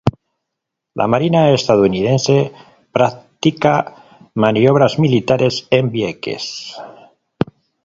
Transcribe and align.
La 1.01 1.05
marina 1.13 1.41
estadounidense 1.57 2.37
practica 2.91 3.75
maniobras 4.33 4.97
militares 5.05 5.67
en 5.69 5.91
Vieques. 5.97 6.51